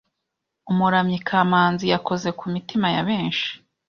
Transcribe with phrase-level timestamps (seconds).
[0.71, 3.49] Umuramyi Kamanzi yakoze ku mitima ya benshi